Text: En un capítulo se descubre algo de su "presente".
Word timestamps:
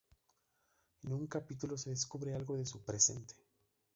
En 1.03 1.13
un 1.13 1.27
capítulo 1.27 1.77
se 1.77 1.91
descubre 1.91 2.33
algo 2.33 2.57
de 2.57 2.65
su 2.65 2.83
"presente". 2.83 3.35